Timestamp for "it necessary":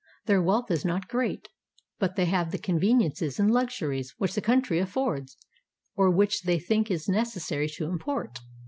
6.89-7.67